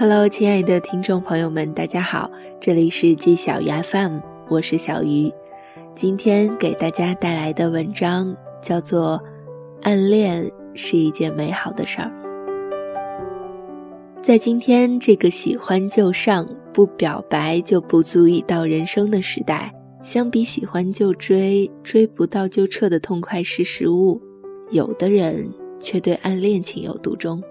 [0.00, 5.30] Hello，亲爱的听众朋友们，大家好，这里是季小鱼 FM，我是小鱼。
[5.94, 9.18] 今天给大家带来的文章叫做
[9.82, 12.10] 《暗恋是一件美好的事儿》。
[14.22, 19.70] 在今天这个喜欢就上、不表白就不足以到人生的时代，
[20.02, 24.18] 相比喜欢就追、追不到就撤的痛快识时务，
[24.70, 25.46] 有的人
[25.78, 27.42] 却对暗恋情有独钟。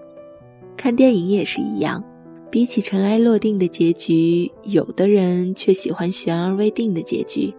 [0.76, 2.02] 看电影也是一样。
[2.50, 7.54] 比起尘埃落定的结局，有的人却喜欢悬而未定的结局。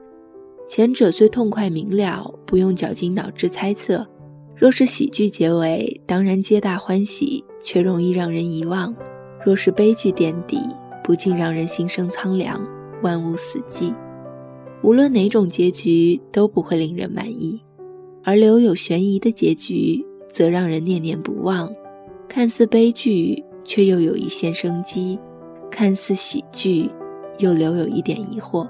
[0.68, 4.06] 前者虽痛快明了，不用绞尽脑汁猜测；
[4.54, 8.94] 若是喜剧结尾，当然皆大欢喜，却容易让人遗忘；
[9.46, 10.60] 若是悲剧垫底，
[11.02, 12.62] 不禁让人心生苍凉，
[13.02, 13.94] 万物死寂。
[14.84, 17.62] 无论哪种结局都不会令人满意，
[18.24, 21.72] 而留有悬疑的结局，则让人念念不忘。
[22.28, 23.42] 看似悲剧。
[23.64, 25.20] 却又有一线生机，
[25.70, 26.90] 看似喜剧，
[27.40, 28.68] 又留有一点疑惑，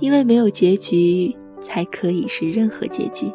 [0.00, 3.32] 因为没有结局，才可以是任何结局。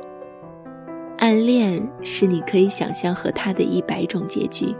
[1.18, 4.76] 暗恋是你可以想象和他的一百种结局，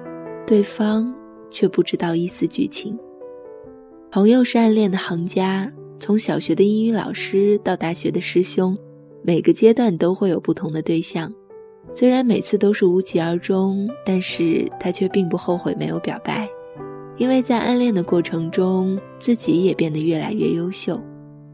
[0.46, 1.14] 对方
[1.50, 2.98] 却不知道一丝剧情。
[4.12, 8.78] 朋友是暗恋的行家，从小学的英语老师到大学的师兄，
[9.24, 11.34] 每个阶段都会有不同的对象。
[11.98, 16.46] 虽然每次都是无疾而终，但是他却并不后悔没有表白，
[17.18, 21.02] 因为在暗恋的过程中，自己也变得越来越优秀。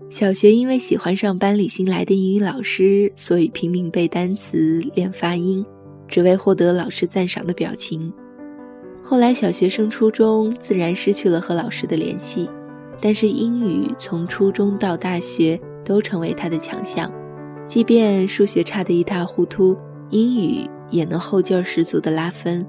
[0.10, 5.64] 小学因为喜欢上班里新来的英语老师，所以拼命背单词、练发音，
[6.08, 8.12] 只为获得老师赞赏的表情。
[9.04, 12.50] 后来小学升初中，自然失去了和老师的联系，
[13.00, 17.14] 但是英语从初中到大学都成为他的强项，
[17.68, 19.78] 即便数学差得一塌糊涂。
[20.12, 22.66] 英语也能后劲儿十足的拉分。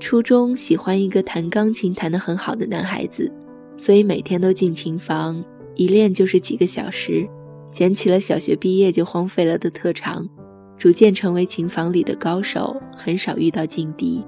[0.00, 3.32] 初中喜欢一个弹钢琴弹得很好的男孩子，
[3.76, 5.42] 所以每天都进琴房，
[5.74, 7.28] 一练就是几个小时，
[7.70, 10.28] 捡起了小学毕业就荒废了的特长，
[10.76, 14.24] 逐渐成为琴房里的高手，很少遇到劲敌。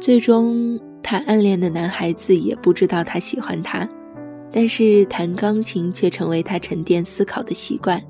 [0.00, 3.88] 最终，他暗恋的男孩子也不知道他喜欢他，
[4.50, 8.02] 但是弹钢琴却成为他沉淀思考的习惯。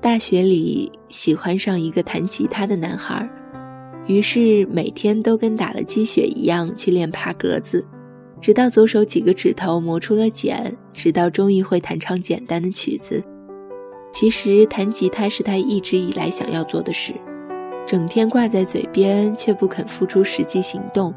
[0.00, 3.28] 大学里喜欢上一个弹吉他的男孩，
[4.06, 7.86] 于是每天都跟打了鸡血一样去练爬格子，
[8.40, 13.22] 直到左手几个指头磨出了茧，直到终于会弹唱简单的曲子。
[14.10, 17.12] 其实弹吉他是他一直以来想要做的事，
[17.86, 21.14] 整天挂在嘴边却不肯付出实际行动。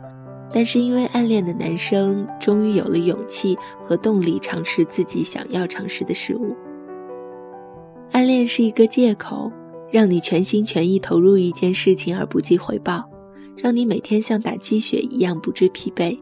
[0.51, 6.53] 但是因为暗恋的男生，终于有了勇气和动力尝试自己想要尝试的事物。
[8.13, 9.51] 暗恋是一个借口，
[9.91, 13.03] 让你全心全意投入一件事情而不计回报，
[13.57, 16.15] 让你每天像打鸡血一样不知疲惫。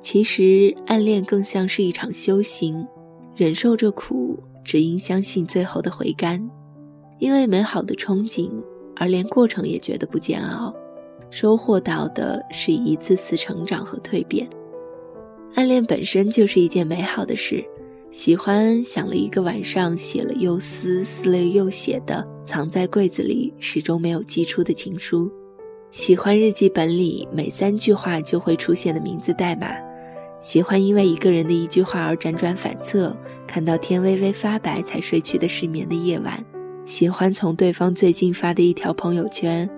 [0.00, 2.82] 其实，暗恋更像是一场修行，
[3.36, 6.42] 忍受着苦，只因相信最后的回甘。
[7.18, 8.50] 因为美好的憧憬，
[8.96, 10.74] 而连过程也觉得不煎熬，
[11.28, 14.48] 收获到的是一次次成长和蜕变。
[15.56, 17.62] 暗恋本身就是一件美好的事。
[18.10, 25.30] 喜欢想了一个晚上，写了又撕，撕了又写的，藏在柜子里始终没有寄出的情书；
[25.90, 29.68] 喜欢日记本里每三句话就会出现的名字代码；
[30.40, 33.14] 喜欢因为一个人的一句话而辗转反侧，
[33.46, 36.42] 看到天微微发白才睡去的失眠的夜晚；
[36.86, 39.68] 喜欢从对方最近发的一条朋友圈，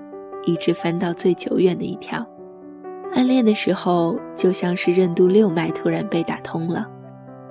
[0.47, 2.24] 一直翻到最久远的一条。
[3.12, 6.88] 暗恋的时候，就像是任督六脉突然被打通了。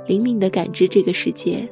[0.07, 1.69] 灵敏地感知这个世界，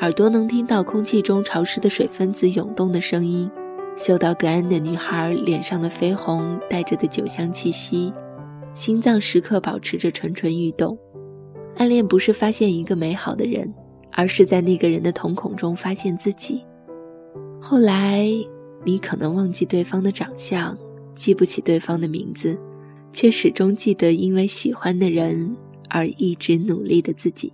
[0.00, 3.50] 耳朵能听到空气中潮湿的水分子涌动的声音，
[3.96, 8.12] 嗅到隔岸的女孩脸上的绯红带着的酒香气息，
[8.74, 10.98] 心脏时刻保持着蠢蠢欲动。
[11.76, 13.72] 暗恋不是发现一个美好的人，
[14.12, 16.62] 而是在那个人的瞳孔中发现自己。
[17.60, 18.28] 后来，
[18.84, 20.76] 你可能忘记对方的长相，
[21.14, 22.60] 记不起对方的名字，
[23.10, 25.56] 却始终记得因为喜欢的人。
[25.88, 27.52] 而一直努力的自己。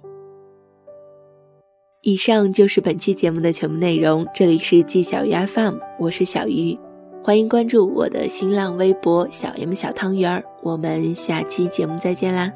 [2.02, 4.26] 以上就是本期节目的全部内容。
[4.34, 6.78] 这里是季小鱼 FM，我是小鱼，
[7.22, 10.44] 欢迎关注我的新浪微博小 M 小汤圆儿。
[10.62, 12.50] 我们下期节目再见啦！